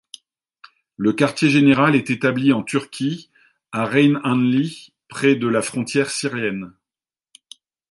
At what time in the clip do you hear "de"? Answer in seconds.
5.35-5.45